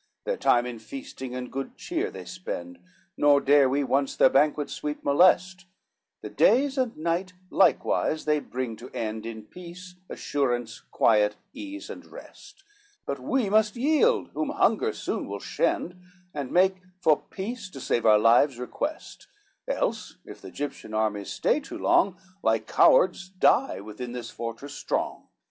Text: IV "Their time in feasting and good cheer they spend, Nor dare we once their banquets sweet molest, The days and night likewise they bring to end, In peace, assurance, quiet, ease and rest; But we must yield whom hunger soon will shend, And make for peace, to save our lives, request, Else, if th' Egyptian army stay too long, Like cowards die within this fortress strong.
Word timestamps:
IV 0.00 0.24
"Their 0.24 0.36
time 0.38 0.64
in 0.64 0.78
feasting 0.78 1.34
and 1.34 1.52
good 1.52 1.76
cheer 1.76 2.10
they 2.10 2.24
spend, 2.24 2.78
Nor 3.18 3.38
dare 3.38 3.68
we 3.68 3.84
once 3.84 4.16
their 4.16 4.30
banquets 4.30 4.72
sweet 4.72 5.04
molest, 5.04 5.66
The 6.22 6.30
days 6.30 6.78
and 6.78 6.96
night 6.96 7.34
likewise 7.50 8.24
they 8.24 8.40
bring 8.40 8.76
to 8.76 8.88
end, 8.92 9.26
In 9.26 9.42
peace, 9.44 9.96
assurance, 10.08 10.80
quiet, 10.90 11.36
ease 11.52 11.90
and 11.90 12.06
rest; 12.06 12.64
But 13.04 13.18
we 13.18 13.50
must 13.50 13.76
yield 13.76 14.30
whom 14.32 14.48
hunger 14.48 14.94
soon 14.94 15.28
will 15.28 15.38
shend, 15.38 16.00
And 16.32 16.50
make 16.50 16.76
for 17.02 17.20
peace, 17.20 17.68
to 17.68 17.78
save 17.78 18.06
our 18.06 18.18
lives, 18.18 18.58
request, 18.58 19.28
Else, 19.68 20.16
if 20.24 20.40
th' 20.40 20.46
Egyptian 20.46 20.94
army 20.94 21.26
stay 21.26 21.60
too 21.60 21.76
long, 21.76 22.18
Like 22.42 22.66
cowards 22.66 23.28
die 23.28 23.80
within 23.80 24.12
this 24.12 24.30
fortress 24.30 24.72
strong. 24.72 25.28